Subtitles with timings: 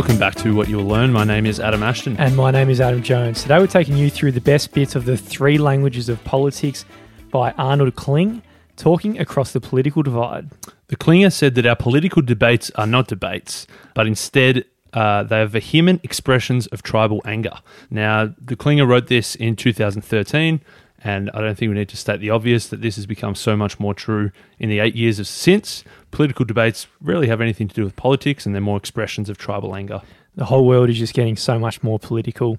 [0.00, 1.12] Welcome back to What You'll Learn.
[1.12, 2.16] My name is Adam Ashton.
[2.16, 3.42] And my name is Adam Jones.
[3.42, 6.86] Today we're taking you through the best bits of the three languages of politics
[7.30, 8.40] by Arnold Kling,
[8.76, 10.48] talking across the political divide.
[10.86, 15.46] The Klinger said that our political debates are not debates, but instead uh, they are
[15.46, 17.58] vehement expressions of tribal anger.
[17.90, 20.62] Now, the Klinger wrote this in 2013,
[21.04, 23.54] and I don't think we need to state the obvious that this has become so
[23.54, 25.84] much more true in the eight years of since.
[26.10, 29.74] Political debates rarely have anything to do with politics, and they're more expressions of tribal
[29.74, 30.02] anger.
[30.34, 32.58] The whole world is just getting so much more political.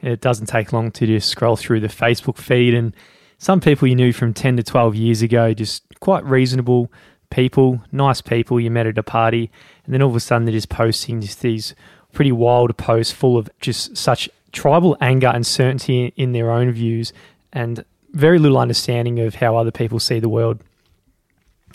[0.00, 2.94] It doesn't take long to just scroll through the Facebook feed, and
[3.38, 6.90] some people you knew from 10 to 12 years ago, just quite reasonable
[7.30, 9.50] people, nice people you met at a party,
[9.84, 11.74] and then all of a sudden they're just posting just these
[12.12, 17.12] pretty wild posts full of just such tribal anger and certainty in their own views
[17.52, 20.60] and very little understanding of how other people see the world.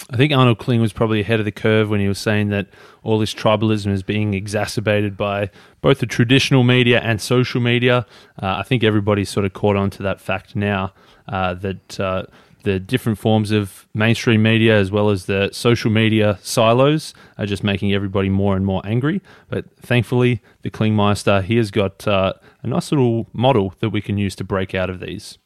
[0.09, 2.67] I think Arnold Kling was probably ahead of the curve when he was saying that
[3.01, 5.49] all this tribalism is being exacerbated by
[5.81, 8.05] both the traditional media and social media.
[8.41, 10.93] Uh, I think everybody's sort of caught on to that fact now
[11.27, 12.25] uh, that uh,
[12.63, 17.63] the different forms of mainstream media as well as the social media silos are just
[17.63, 19.21] making everybody more and more angry.
[19.49, 24.17] But thankfully, the Klingmeister, he has got uh, a nice little model that we can
[24.17, 25.37] use to break out of these.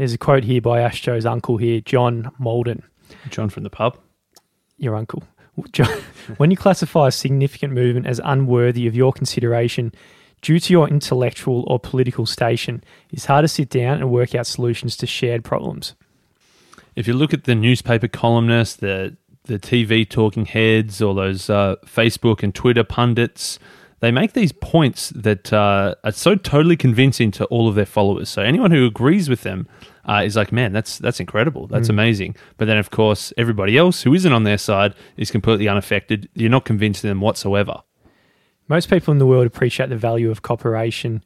[0.00, 2.82] There's a quote here by Astro's uncle here, John Malden.
[3.28, 3.98] John from the pub.
[4.78, 5.22] Your uncle.
[5.72, 5.88] John,
[6.38, 9.92] when you classify a significant movement as unworthy of your consideration
[10.40, 14.46] due to your intellectual or political station, it's hard to sit down and work out
[14.46, 15.94] solutions to shared problems.
[16.96, 21.76] If you look at the newspaper columnists, the the TV talking heads, or those uh,
[21.84, 23.58] Facebook and Twitter pundits,
[24.00, 28.28] they make these points that uh, are so totally convincing to all of their followers.
[28.28, 29.68] So anyone who agrees with them
[30.06, 31.90] uh, is like, man, that's that's incredible, that's mm.
[31.90, 32.36] amazing.
[32.56, 36.28] But then, of course, everybody else who isn't on their side is completely unaffected.
[36.34, 37.82] You're not convincing them whatsoever.
[38.68, 41.22] Most people in the world appreciate the value of cooperation,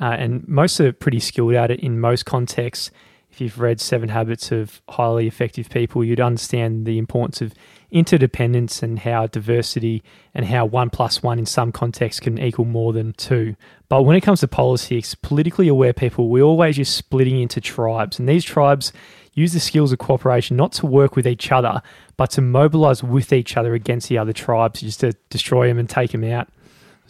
[0.00, 2.90] uh, and most are pretty skilled at it in most contexts.
[3.30, 7.54] If you've read Seven Habits of Highly Effective People, you'd understand the importance of
[7.92, 10.02] interdependence and how diversity
[10.34, 13.54] and how one plus one in some contexts can equal more than two.
[13.88, 18.18] But when it comes to politics, politically aware people, we're always just splitting into tribes.
[18.18, 18.92] And these tribes
[19.34, 21.82] use the skills of cooperation not to work with each other,
[22.16, 25.88] but to mobilize with each other against the other tribes just to destroy them and
[25.88, 26.48] take them out.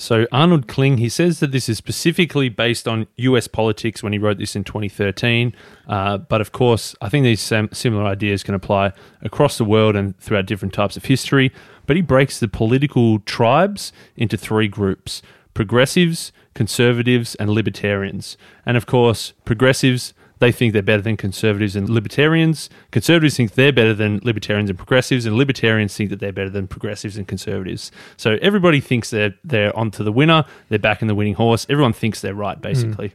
[0.03, 4.19] So Arnold Kling, he says that this is specifically based on US politics when he
[4.19, 5.55] wrote this in 2013.
[5.87, 10.19] Uh, but of course, I think these similar ideas can apply across the world and
[10.19, 11.53] throughout different types of history.
[11.87, 15.23] But he breaks the political tribes into three groups
[15.55, 18.37] progressives, conservatives, and libertarians.
[18.67, 22.69] And of course, progressives they think they're better than conservatives and libertarians.
[22.91, 26.67] Conservatives think they're better than libertarians and progressives, and libertarians think that they're better than
[26.67, 27.93] progressives and conservatives.
[28.17, 30.45] So everybody thinks they're they're onto the winner.
[30.69, 31.65] They're back in the winning horse.
[31.71, 33.11] Everyone thinks they're right, basically.
[33.11, 33.15] Mm.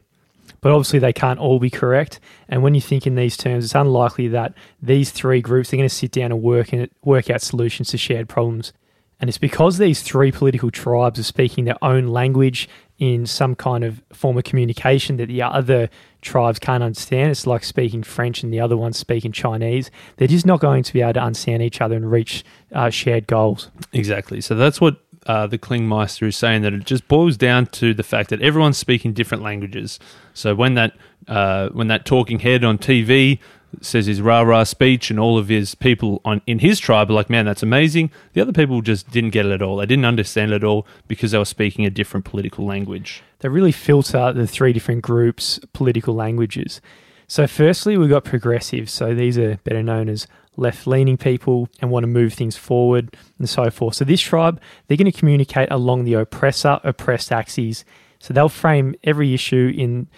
[0.62, 2.18] But obviously, they can't all be correct.
[2.48, 5.88] And when you think in these terms, it's unlikely that these three groups are going
[5.88, 8.72] to sit down and work and work out solutions to shared problems.
[9.20, 12.68] And it's because these three political tribes are speaking their own language
[12.98, 15.88] in some kind of form of communication that the other
[16.20, 17.30] tribes can't understand.
[17.30, 19.90] It's like speaking French and the other ones speaking Chinese.
[20.16, 23.26] They're just not going to be able to understand each other and reach uh, shared
[23.28, 23.70] goals.
[23.92, 24.40] Exactly.
[24.40, 28.02] So that's what uh, the Klingmeister is saying that it just boils down to the
[28.02, 30.00] fact that everyone's speaking different languages.
[30.34, 30.96] So when that
[31.28, 33.38] uh, when that talking head on TV
[33.80, 37.14] says his rah rah speech, and all of his people on in his tribe are
[37.14, 38.10] like, man, that's amazing.
[38.32, 39.76] The other people just didn't get it at all.
[39.76, 43.22] They didn't understand it at all because they were speaking a different political language.
[43.40, 46.80] They really filter the three different groups' political languages.
[47.26, 48.92] So, firstly, we've got progressives.
[48.92, 50.26] So, these are better known as
[50.56, 53.96] left leaning people and want to move things forward and so forth.
[53.96, 57.84] So, this tribe, they're going to communicate along the oppressor oppressed axes.
[58.18, 60.08] So, they'll frame every issue in,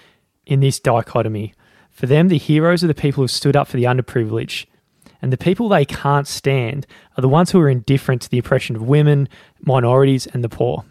[0.46, 1.52] in this dichotomy
[2.00, 4.64] for them, the heroes are the people who have stood up for the underprivileged.
[5.20, 6.87] And the people they can't stand
[7.19, 9.29] are the ones who are indifferent to the oppression of women,
[9.61, 10.87] minorities, and the poor.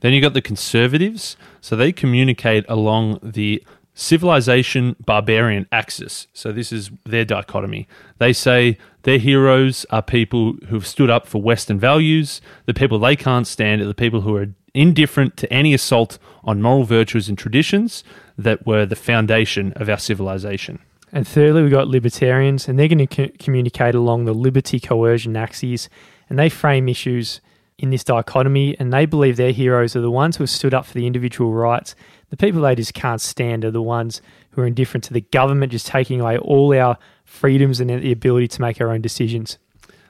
[0.00, 1.36] Then you've got the conservatives.
[1.60, 3.62] So they communicate along the
[3.92, 6.28] civilization barbarian axis.
[6.32, 7.86] So this is their dichotomy.
[8.16, 12.40] They say their heroes are people who've stood up for Western values.
[12.64, 16.62] The people they can't stand are the people who are indifferent to any assault on
[16.62, 18.02] moral virtues and traditions
[18.36, 20.80] that were the foundation of our civilization.
[21.12, 25.36] And thirdly, we've got libertarians, and they're going to co- communicate along the liberty coercion
[25.36, 25.88] axes,
[26.28, 27.40] and they frame issues
[27.78, 30.86] in this dichotomy, and they believe their heroes are the ones who have stood up
[30.86, 31.94] for the individual rights.
[32.30, 35.72] The people they just can't stand are the ones who are indifferent to the government
[35.72, 39.58] just taking away all our freedoms and the ability to make our own decisions.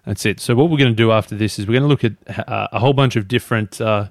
[0.05, 0.41] That's it.
[0.41, 2.69] So what we're going to do after this is we're going to look at uh,
[2.73, 4.09] a whole bunch of different, uh,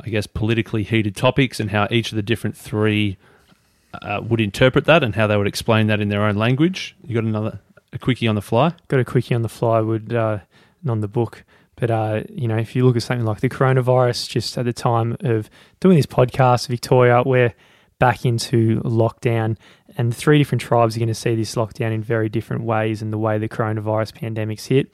[0.00, 3.16] I guess, politically heated topics and how each of the different three
[3.94, 6.96] uh, would interpret that and how they would explain that in their own language.
[7.04, 7.60] You got another
[7.92, 8.74] a quickie on the fly?
[8.88, 9.80] Got a quickie on the fly.
[9.80, 10.38] Would uh,
[10.86, 11.44] on the book.
[11.76, 14.72] But uh, you know, if you look at something like the coronavirus, just at the
[14.72, 15.48] time of
[15.80, 17.54] doing this podcast, Victoria, we're
[17.98, 19.56] back into lockdown,
[19.96, 23.12] and three different tribes are going to see this lockdown in very different ways, and
[23.12, 24.92] the way the coronavirus pandemic's hit.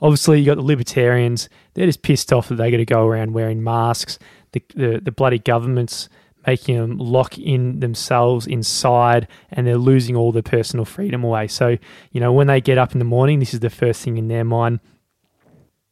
[0.00, 3.32] Obviously, you got the libertarians; they're just pissed off that they got to go around
[3.32, 4.18] wearing masks.
[4.52, 6.08] The, the the bloody governments
[6.48, 11.46] making them lock in themselves inside, and they're losing all their personal freedom away.
[11.48, 11.76] So,
[12.12, 14.28] you know, when they get up in the morning, this is the first thing in
[14.28, 14.80] their mind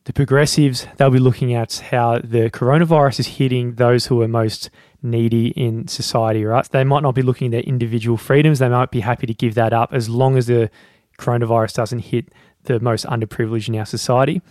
[0.06, 4.70] the progressives, they'll be looking at how the coronavirus is hitting those who are most
[5.03, 6.64] needy in society, right?
[6.70, 8.61] They might not be looking at their individual freedoms.
[8.61, 10.70] They might be happy to give that up as long as the
[11.19, 12.32] coronavirus doesn't hit
[12.64, 14.43] the most underprivileged in our society.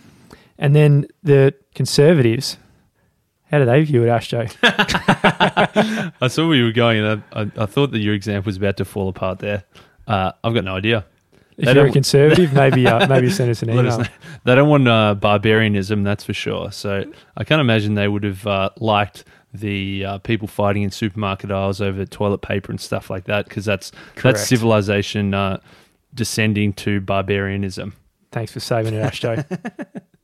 [0.58, 2.58] And then the conservatives,
[3.50, 4.52] how do they view it, Ashjo?
[6.20, 8.56] I saw where you were going, and I, I, I, thought that your example was
[8.56, 9.64] about to fall apart there.
[10.06, 11.04] Uh, I've got no idea.
[11.56, 13.88] If you're a conservative, maybe uh, maybe send us an email.
[13.88, 14.08] Us
[14.44, 16.70] they don't want uh, barbarianism, that's for sure.
[16.70, 17.04] So
[17.36, 21.80] I can't imagine they would have uh, liked the uh, people fighting in supermarket aisles
[21.80, 24.22] over toilet paper and stuff like that, because that's Correct.
[24.22, 25.60] that's civilization uh,
[26.14, 27.94] descending to barbarianism.
[28.32, 30.02] Thanks for saving it, Ashjo.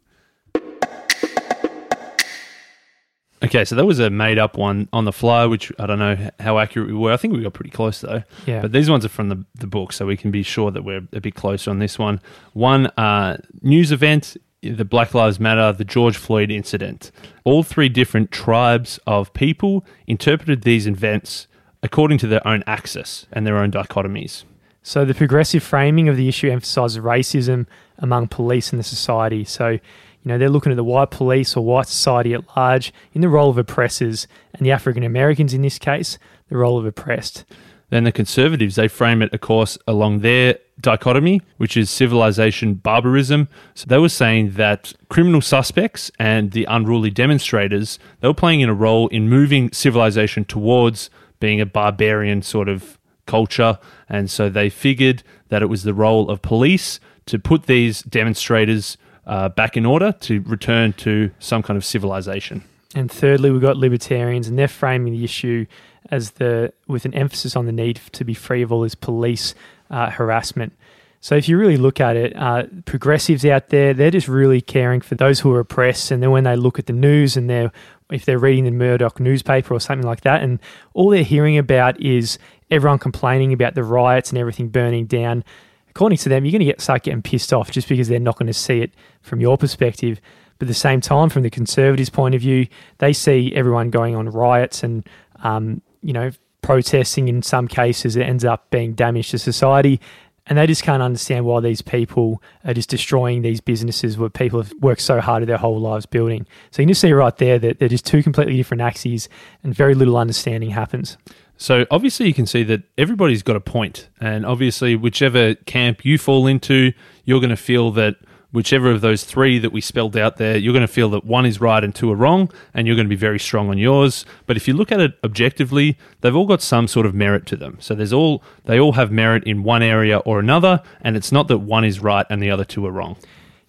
[3.44, 6.30] Okay, so that was a made up one on the fly, which I don't know
[6.38, 7.12] how accurate we were.
[7.12, 8.22] I think we got pretty close though.
[8.46, 8.62] Yeah.
[8.62, 11.06] But these ones are from the, the book, so we can be sure that we're
[11.12, 12.20] a bit closer on this one.
[12.52, 17.10] One uh, news event the Black Lives Matter, the George Floyd incident.
[17.44, 21.48] All three different tribes of people interpreted these events
[21.82, 24.44] according to their own axis and their own dichotomies.
[24.84, 27.66] So the progressive framing of the issue emphasizes racism
[27.98, 29.44] among police and the society.
[29.44, 29.78] So
[30.22, 33.28] you know, they're looking at the white police or white society at large in the
[33.28, 37.44] role of oppressors, and the African Americans in this case, the role of oppressed.
[37.90, 43.48] Then the conservatives, they frame it, of course, along their dichotomy, which is civilization barbarism.
[43.74, 48.70] So they were saying that criminal suspects and the unruly demonstrators, they were playing in
[48.70, 53.78] a role in moving civilization towards being a barbarian sort of culture.
[54.08, 58.96] And so they figured that it was the role of police to put these demonstrators
[59.26, 62.64] uh, back in order to return to some kind of civilization.
[62.94, 65.66] And thirdly, we've got libertarians, and they're framing the issue
[66.10, 69.54] as the with an emphasis on the need to be free of all this police
[69.90, 70.72] uh, harassment.
[71.20, 75.00] So if you really look at it, uh, progressives out there, they're just really caring
[75.00, 76.10] for those who are oppressed.
[76.10, 77.70] And then when they look at the news and they're
[78.10, 80.58] if they're reading the Murdoch newspaper or something like that, and
[80.92, 82.38] all they're hearing about is
[82.70, 85.44] everyone complaining about the riots and everything burning down
[85.94, 88.38] according to them, you're going to get start getting pissed off just because they're not
[88.38, 90.20] going to see it from your perspective.
[90.58, 92.66] But at the same time, from the Conservatives' point of view,
[92.98, 95.06] they see everyone going on riots and,
[95.42, 96.30] um, you know,
[96.62, 98.16] protesting in some cases.
[98.16, 100.00] It ends up being damage to society.
[100.46, 104.60] And they just can't understand why these people are just destroying these businesses where people
[104.60, 106.46] have worked so hard their whole lives building.
[106.70, 109.28] So you can just see right there that they're just two completely different axes
[109.62, 111.16] and very little understanding happens.
[111.62, 116.18] So obviously, you can see that everybody's got a point, and obviously, whichever camp you
[116.18, 116.92] fall into,
[117.24, 118.16] you're going to feel that
[118.50, 121.46] whichever of those three that we spelled out there, you're going to feel that one
[121.46, 124.26] is right and two are wrong, and you're going to be very strong on yours.
[124.46, 127.56] But if you look at it objectively, they've all got some sort of merit to
[127.56, 127.76] them.
[127.78, 131.46] So there's all they all have merit in one area or another, and it's not
[131.46, 133.16] that one is right and the other two are wrong.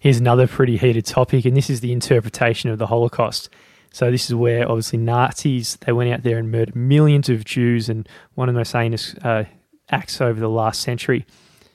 [0.00, 3.50] Here's another pretty heated topic, and this is the interpretation of the Holocaust.
[3.94, 7.88] So this is where obviously Nazis they went out there and murdered millions of Jews,
[7.88, 9.44] and one of the most heinous uh,
[9.88, 11.24] acts over the last century.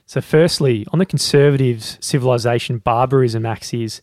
[0.05, 4.01] So, firstly, on the conservatives' civilization barbarism axis,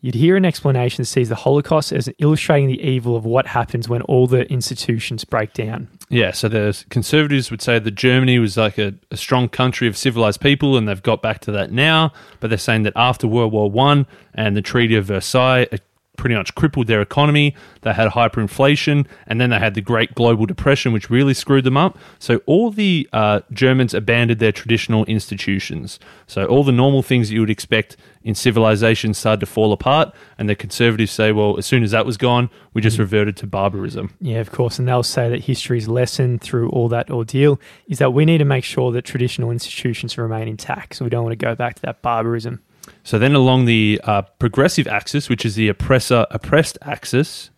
[0.00, 3.86] you'd hear an explanation that sees the Holocaust as illustrating the evil of what happens
[3.86, 5.88] when all the institutions break down.
[6.08, 9.94] Yeah, so the conservatives would say that Germany was like a, a, strong country of
[9.94, 12.14] civilized people, and they've got back to that now.
[12.40, 15.82] But they're saying that after World War One and the Treaty of Versailles, it
[16.18, 17.54] pretty much crippled their economy.
[17.80, 21.78] They had hyperinflation, and then they had the Great Global Depression, which really screwed them
[21.78, 21.96] up.
[22.18, 25.98] So all the uh, Germans abandoned their traditional institutions.
[26.26, 30.14] So all the normal things that you would expect in civilization started to fall apart,
[30.36, 33.00] and the conservatives say, well, as soon as that was gone, we just mm.
[33.00, 34.14] reverted to barbarism.
[34.20, 34.78] Yeah, of course.
[34.78, 38.44] And they'll say that history's lesson through all that ordeal is that we need to
[38.44, 40.96] make sure that traditional institutions remain intact.
[40.96, 42.60] So we don't want to go back to that barbarism.
[43.08, 47.48] So then along the uh, progressive axis, which is the oppressor oppressed axis,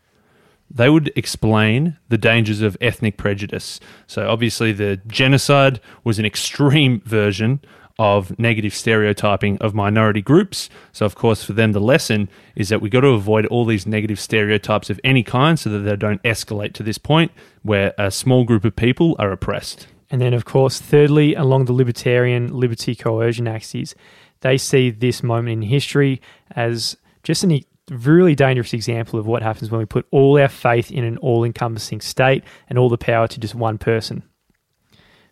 [0.71, 3.80] they would explain the dangers of ethnic prejudice.
[4.07, 7.59] So obviously the genocide was an extreme version
[7.99, 10.71] of negative stereotyping of minority groups.
[10.92, 13.88] So, of course, for them, the lesson is that we've got to avoid all these
[13.88, 18.12] negative stereotypes of any kind so that they don't escalate to this point where a
[18.12, 19.88] small group of people are oppressed.
[20.12, 23.95] And then, of course, thirdly, along the libertarian liberty coercion axis,
[24.40, 26.20] they see this moment in history
[26.52, 30.90] as just a really dangerous example of what happens when we put all our faith
[30.90, 34.23] in an all encompassing state and all the power to just one person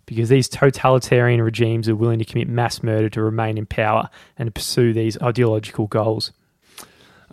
[0.09, 4.47] because these totalitarian regimes are willing to commit mass murder to remain in power and
[4.47, 6.33] to pursue these ideological goals.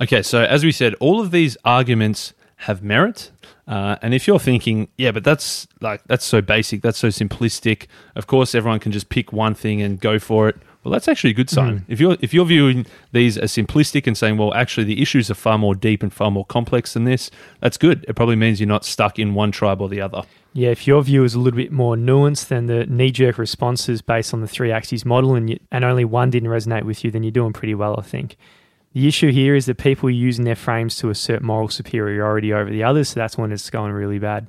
[0.02, 3.32] Okay, so as we said, all of these arguments have merit.
[3.66, 7.88] Uh, and if you're thinking, yeah, but that's like that's so basic, that's so simplistic.
[8.16, 10.58] Of course, everyone can just pick one thing and go for it.
[10.86, 11.80] Well, that's actually a good sign.
[11.80, 11.86] Mm.
[11.88, 15.36] If you're if you're viewing these as simplistic and saying, well, actually the issues are
[15.36, 18.06] far more deep and far more complex than this, that's good.
[18.08, 20.22] It probably means you're not stuck in one tribe or the other.
[20.54, 24.04] Yeah, if your view is a little bit more nuanced than the knee jerk responses
[24.04, 27.10] based on the three axes model, and you, and only one didn't resonate with you,
[27.10, 28.38] then you're doing pretty well, I think.
[28.94, 32.70] The issue here is that people are using their frames to assert moral superiority over
[32.70, 34.48] the others, so that's when it's going really bad.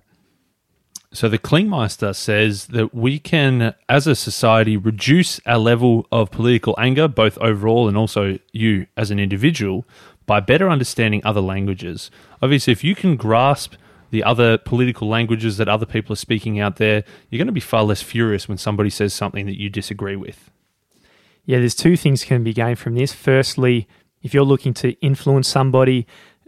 [1.13, 6.75] So the Klingmeister says that we can, as a society, reduce our level of political
[6.79, 9.87] anger, both overall and also you as an individual,
[10.27, 12.11] by better understanding other languages.
[12.43, 13.75] Obviously, if you can grasp
[14.11, 17.61] the other political languages that other people are speaking out there, you're going to be
[17.61, 20.51] far less furious when somebody says something that you disagree with.
[21.45, 23.13] Yeah, there's two things can be gained from this.
[23.13, 23.89] Firstly,
[24.23, 26.07] if you're looking to influence somebody,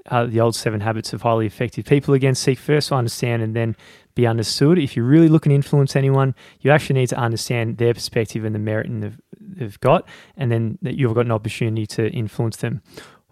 [0.08, 3.54] uh, the old seven habits of highly effective people again, seek first to understand and
[3.54, 3.76] then
[4.14, 4.78] be understood.
[4.78, 8.54] If you're really looking to influence anyone, you actually need to understand their perspective and
[8.54, 12.56] the merit in the, they've got, and then that you've got an opportunity to influence
[12.56, 12.82] them.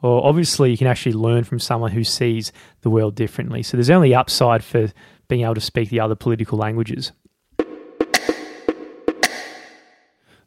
[0.03, 2.53] Or obviously, you can actually learn from someone who sees
[2.83, 3.63] the world differently.
[3.63, 4.93] So there's only upside for
[5.29, 7.13] being able to speak the other political languages.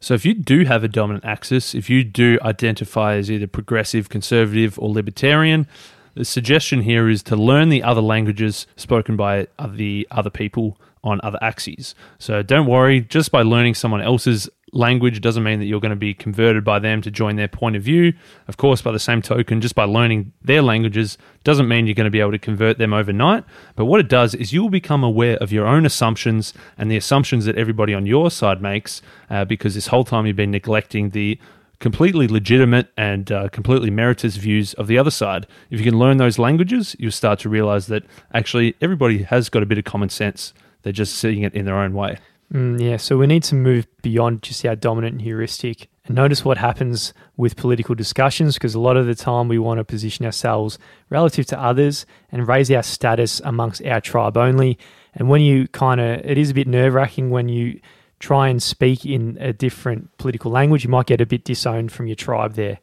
[0.02, 4.08] So, if you do have a dominant axis, if you do identify as either progressive,
[4.08, 5.66] conservative, or libertarian,
[6.14, 11.20] the suggestion here is to learn the other languages spoken by the other people on
[11.22, 11.94] other axes.
[12.18, 15.96] So don't worry, just by learning someone else's language doesn't mean that you're going to
[15.96, 18.12] be converted by them to join their point of view.
[18.46, 22.04] Of course, by the same token, just by learning their languages doesn't mean you're going
[22.04, 23.44] to be able to convert them overnight.
[23.76, 26.96] But what it does is you will become aware of your own assumptions and the
[26.96, 31.10] assumptions that everybody on your side makes uh, because this whole time you've been neglecting
[31.10, 31.38] the
[31.80, 35.46] completely legitimate and uh, completely meritorious views of the other side.
[35.70, 39.62] If you can learn those languages, you'll start to realize that actually everybody has got
[39.62, 40.52] a bit of common sense.
[40.82, 42.18] They're just seeing it in their own way.
[42.52, 46.58] Mm, yeah, so we need to move beyond just our dominant heuristic and notice what
[46.58, 50.76] happens with political discussions because a lot of the time we want to position ourselves
[51.10, 54.78] relative to others and raise our status amongst our tribe only.
[55.14, 57.80] And when you kind of, it is a bit nerve wracking when you
[58.20, 62.06] try and speak in a different political language, you might get a bit disowned from
[62.06, 62.78] your tribe there.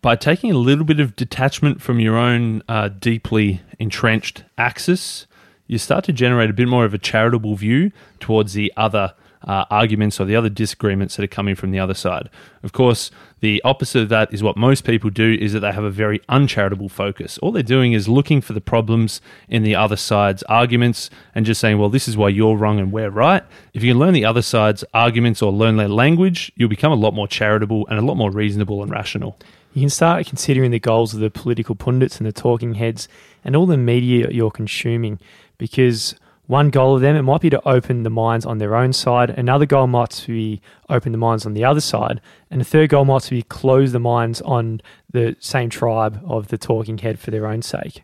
[0.00, 5.26] By taking a little bit of detachment from your own uh, deeply entrenched axis,
[5.66, 9.64] you start to generate a bit more of a charitable view towards the other uh,
[9.70, 12.28] arguments or the other disagreements that are coming from the other side.
[12.62, 15.84] Of course, the opposite of that is what most people do is that they have
[15.84, 17.38] a very uncharitable focus.
[17.38, 21.60] All they're doing is looking for the problems in the other side's arguments and just
[21.60, 23.42] saying, well, this is why you're wrong and we're right.
[23.74, 26.96] If you can learn the other side's arguments or learn their language, you'll become a
[26.96, 29.36] lot more charitable and a lot more reasonable and rational.
[29.72, 33.08] You can start considering the goals of the political pundits and the talking heads
[33.42, 35.18] and all the media you're consuming
[35.56, 36.14] because
[36.46, 39.30] one goal of them, it might be to open the minds on their own side.
[39.30, 42.20] Another goal might be open the minds on the other side.
[42.50, 44.80] And the third goal might be close the minds on
[45.10, 48.02] the same tribe of the talking head for their own sake.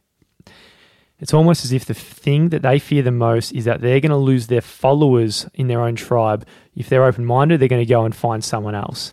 [1.21, 4.11] It's almost as if the thing that they fear the most is that they're going
[4.11, 6.47] to lose their followers in their own tribe.
[6.77, 9.13] If they're open minded, they're going to go and find someone else.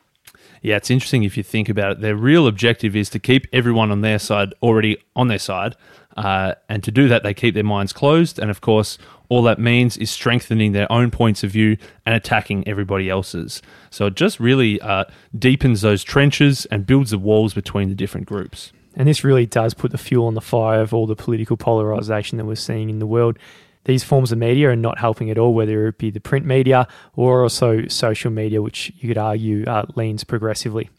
[0.65, 2.01] Yeah, it's interesting if you think about it.
[2.01, 5.75] Their real objective is to keep everyone on their side already on their side.
[6.17, 8.39] Uh, and to do that, they keep their minds closed.
[8.39, 8.97] And of course,
[9.29, 13.61] all that means is strengthening their own points of view and attacking everybody else's.
[13.91, 15.05] So it just really uh,
[15.37, 18.73] deepens those trenches and builds the walls between the different groups.
[18.95, 22.39] And this really does put the fuel on the fire of all the political polarization
[22.39, 23.37] that we're seeing in the world.
[23.85, 26.87] These forms of media are not helping at all, whether it be the print media
[27.15, 30.89] or also social media, which you could argue uh, leans progressively.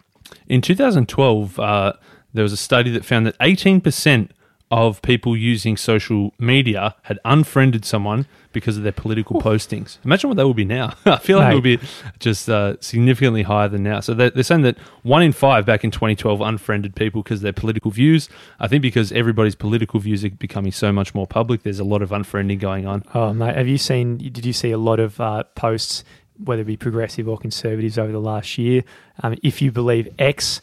[0.49, 1.93] In 2012, uh,
[2.33, 4.31] there was a study that found that 18%
[4.71, 9.41] of people using social media had unfriended someone because of their political Ooh.
[9.41, 9.99] postings.
[10.05, 10.95] Imagine what that would be now.
[11.07, 11.53] I feel like Mate.
[11.53, 11.79] it would be
[12.19, 14.01] just uh, significantly higher than now.
[14.01, 17.43] So they're, they're, saying that one in five back in 2012 unfriended people because of
[17.43, 18.29] their political views.
[18.59, 22.03] I think because everybody's political views are becoming so much more public, there's a lot
[22.03, 23.05] of unfriending going on.
[23.15, 24.19] Oh, mate, have you seen?
[24.19, 26.03] Did you see a lot of uh, posts
[26.39, 28.85] whether it be progressive or conservatives over the last year.
[29.23, 30.61] Um, if you believe X,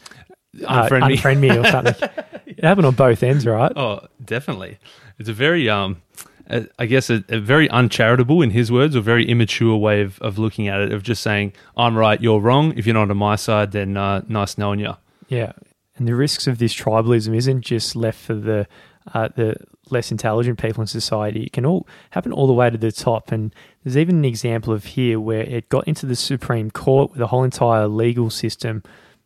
[0.65, 1.17] uh, Unfriend me.
[1.17, 2.09] unfriend me or something.
[2.45, 3.71] It happened on both ends, right?
[3.75, 4.79] Oh, definitely.
[5.19, 6.01] It's a very, um,
[6.49, 10.19] uh, I guess, a, a very uncharitable, in his words, or very immature way of,
[10.19, 12.73] of looking at it, of just saying, I'm right, you're wrong.
[12.77, 14.95] If you're not on my side, then uh, nice knowing you.
[15.27, 15.53] Yeah,
[15.97, 18.67] and the risks of this tribalism isn't just left for the
[19.13, 19.55] uh, the
[19.89, 21.43] less intelligent people in society.
[21.43, 23.31] It can all happen all the way to the top.
[23.31, 27.19] And there's even an example of here where it got into the Supreme Court, with
[27.19, 28.83] the whole entire legal system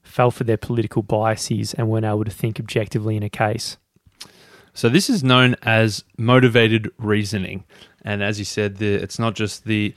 [0.08, 3.78] fell for their political biases and weren't able to think objectively in a case.
[4.74, 7.64] So this is known as motivated reasoning,
[8.04, 9.94] and as you said, the, it's not just the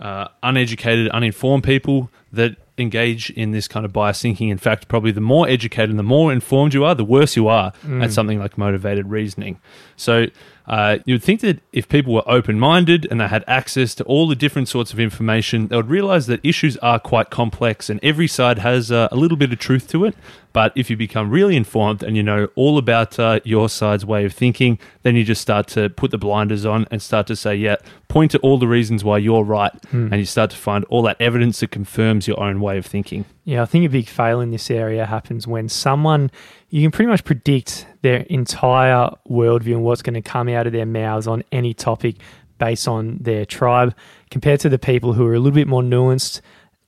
[0.00, 4.48] uh, uneducated, uninformed people that engage in this kind of bias thinking.
[4.48, 7.46] In fact, probably the more educated and the more informed you are, the worse you
[7.46, 8.02] are Mm.
[8.02, 9.60] at something like motivated reasoning.
[9.96, 10.26] So
[10.66, 14.04] uh, you would think that if people were open minded and they had access to
[14.04, 17.98] all the different sorts of information, they would realize that issues are quite complex and
[18.02, 20.14] every side has uh, a little bit of truth to it.
[20.52, 24.24] But if you become really informed and you know all about uh, your side's way
[24.24, 27.56] of thinking, then you just start to put the blinders on and start to say,
[27.56, 27.76] yeah,
[28.08, 29.72] point to all the reasons why you're right.
[30.12, 33.24] And you start to find all that evidence that confirms your own way of thinking.
[33.44, 36.30] Yeah, I think a big fail in this area happens when someone
[36.68, 40.72] you can pretty much predict their entire worldview and what's going to come out of
[40.72, 42.16] their mouths on any topic
[42.58, 43.94] based on their tribe,
[44.30, 46.40] compared to the people who are a little bit more nuanced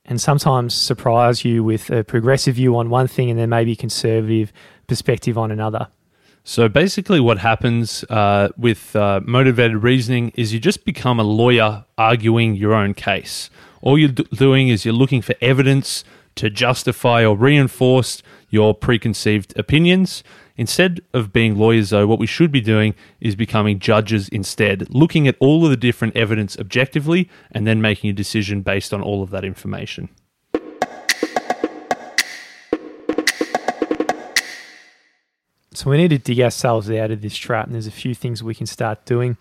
[0.05, 3.75] and sometimes surprise you with a progressive view on one thing and then maybe a
[3.75, 4.53] conservative
[4.87, 5.87] perspective on another.
[6.43, 11.85] So basically, what happens uh, with uh, motivated reasoning is you just become a lawyer
[11.97, 13.49] arguing your own case.
[13.81, 16.03] All you're d- doing is you're looking for evidence
[16.35, 20.23] to justify or reinforce your preconceived opinions.
[20.57, 25.27] Instead of being lawyers, though, what we should be doing is becoming judges instead, looking
[25.27, 29.21] at all of the different evidence objectively and then making a decision based on all
[29.21, 30.09] of that information.
[35.73, 38.41] So we need to dig ourselves out of this trap, and there's a few things
[38.41, 39.37] we can start doing.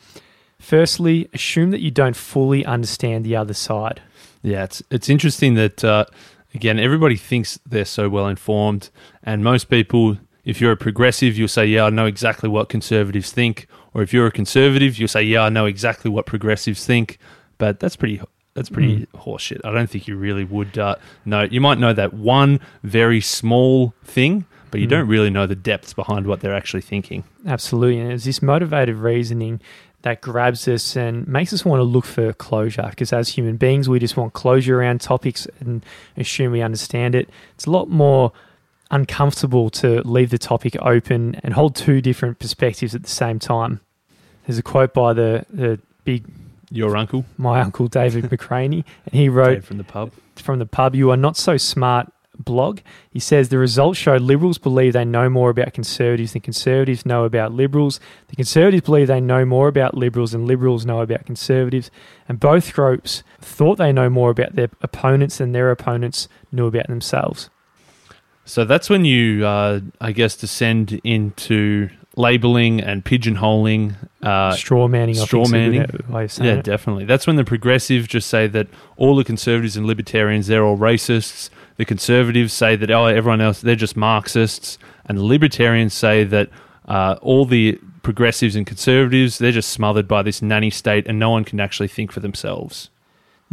[0.58, 4.02] Firstly, assume that you don't fully understand the other side.
[4.42, 6.06] Yeah, it's it's interesting that uh,
[6.52, 8.90] again everybody thinks they're so well informed,
[9.22, 13.30] and most people, if you're a progressive, you'll say, "Yeah, I know exactly what conservatives
[13.32, 17.18] think," or if you're a conservative, you'll say, "Yeah, I know exactly what progressives think."
[17.58, 18.20] But that's pretty
[18.54, 19.60] that's pretty horseshit.
[19.64, 21.42] I don't think you really would uh, know.
[21.42, 24.90] You might know that one very small thing, but you Mm.
[24.90, 27.24] don't really know the depths behind what they're actually thinking.
[27.46, 27.98] Absolutely.
[28.00, 29.60] And it's this motivated reasoning
[30.02, 33.88] that grabs us and makes us want to look for closure because as human beings,
[33.88, 35.84] we just want closure around topics and
[36.16, 37.28] assume we understand it.
[37.54, 38.30] It's a lot more
[38.90, 43.80] uncomfortable to leave the topic open and hold two different perspectives at the same time.
[44.46, 46.24] There's a quote by the, the big,
[46.70, 50.12] Your uncle, my uncle David McRaney, and he wrote, Dave from the pub.
[50.36, 52.80] from the pub, You Are Not So Smart blog.
[53.10, 57.24] He says the results show liberals believe they know more about conservatives than conservatives know
[57.24, 58.00] about liberals.
[58.28, 61.90] The conservatives believe they know more about liberals than liberals know about conservatives.
[62.28, 66.88] And both groups thought they know more about their opponents than their opponents knew about
[66.88, 67.50] themselves.
[68.44, 73.94] So that's when you, uh, I guess, descend into labeling and pigeonholing.
[74.22, 75.86] Uh, straw manning, straw think, is a manning.
[75.90, 76.64] good way of saying yeah, it.
[76.64, 77.04] definitely.
[77.04, 81.50] That's when the progressives just say that all the conservatives and libertarians they're all racists.
[81.76, 86.50] The conservatives say that oh, everyone else they're just Marxists, and the libertarians say that
[86.86, 91.30] uh, all the progressives and conservatives they're just smothered by this nanny state, and no
[91.30, 92.90] one can actually think for themselves.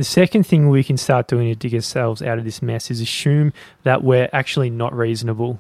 [0.02, 3.02] The second thing we can start doing to dig ourselves out of this mess is
[3.02, 5.60] assume that we're actually not reasonable.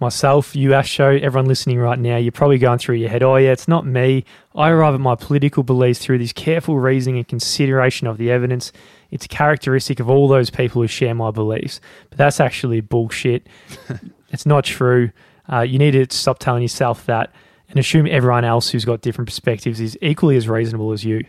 [0.00, 3.52] Myself, you, Asho, everyone listening right now, you're probably going through your head, oh, yeah,
[3.52, 4.26] it's not me.
[4.54, 8.70] I arrive at my political beliefs through this careful reasoning and consideration of the evidence.
[9.10, 11.80] It's characteristic of all those people who share my beliefs.
[12.10, 13.46] But that's actually bullshit.
[14.28, 15.10] it's not true.
[15.50, 17.32] Uh, you need to stop telling yourself that
[17.70, 21.24] and assume everyone else who's got different perspectives is equally as reasonable as you.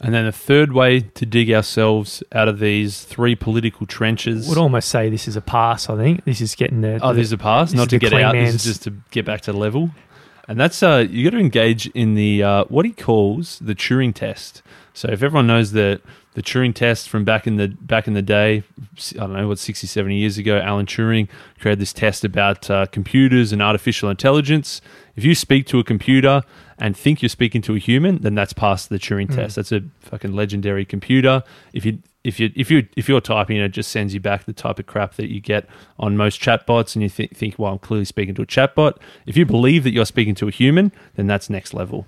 [0.00, 4.48] And then the third way to dig ourselves out of these three political trenches.
[4.48, 5.88] would almost say this is a pass.
[5.88, 6.98] I think this is getting the.
[7.00, 8.32] Oh, the- this is a pass, not to get out.
[8.34, 9.90] This is just to get back to level.
[10.46, 14.14] And that's uh, you got to engage in the uh, what he calls the Turing
[14.14, 14.62] test.
[14.92, 16.00] So if everyone knows the
[16.34, 18.62] the Turing test from back in the back in the day,
[19.12, 21.28] I don't know what 60, 70 years ago, Alan Turing
[21.60, 24.82] created this test about uh, computers and artificial intelligence.
[25.16, 26.42] If you speak to a computer
[26.78, 29.36] and think you're speaking to a human, then that's past the Turing Mm.
[29.36, 29.56] test.
[29.56, 31.42] That's a fucking legendary computer.
[31.72, 34.52] If you if you if you if you're typing, it just sends you back the
[34.52, 35.66] type of crap that you get
[35.98, 38.96] on most chatbots, and you think think, well, I'm clearly speaking to a chatbot.
[39.26, 42.06] If you believe that you're speaking to a human, then that's next level.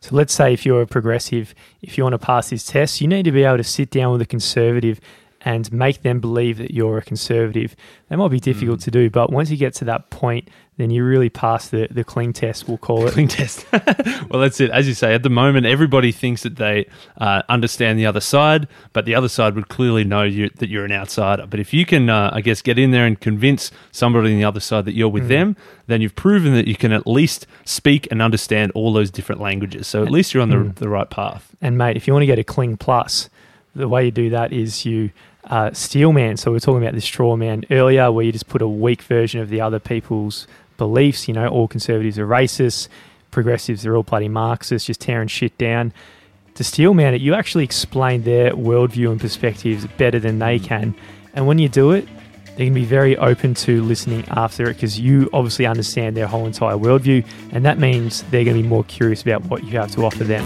[0.00, 3.08] So let's say if you're a progressive, if you want to pass this test, you
[3.08, 5.00] need to be able to sit down with a conservative
[5.42, 7.76] and make them believe that you're a conservative.
[8.08, 8.84] That might be difficult mm.
[8.84, 10.48] to do, but once you get to that point,
[10.78, 13.12] then you really pass the, the Kling test, we'll call it.
[13.12, 13.66] Kling test.
[13.72, 14.70] well, that's it.
[14.70, 18.68] As you say, at the moment, everybody thinks that they uh, understand the other side,
[18.92, 21.46] but the other side would clearly know you, that you're an outsider.
[21.46, 24.44] But if you can, uh, I guess, get in there and convince somebody on the
[24.44, 25.28] other side that you're with mm.
[25.28, 25.56] them,
[25.88, 29.88] then you've proven that you can at least speak and understand all those different languages.
[29.88, 30.74] So at least you're on the, mm.
[30.76, 31.56] the right path.
[31.60, 33.28] And, mate, if you want to get a Kling plus,
[33.74, 35.10] the way you do that is you
[35.44, 36.36] uh, steel man.
[36.36, 39.02] So we are talking about the straw man earlier, where you just put a weak
[39.02, 41.28] version of the other people's beliefs.
[41.28, 42.88] You know, all conservatives are racist,
[43.30, 45.92] progressives are all bloody Marxists, just tearing shit down.
[46.54, 50.94] To steel man it, you actually explain their worldview and perspectives better than they can.
[51.34, 52.08] And when you do it,
[52.56, 56.44] they can be very open to listening after it because you obviously understand their whole
[56.44, 59.92] entire worldview, and that means they're going to be more curious about what you have
[59.92, 60.44] to offer them.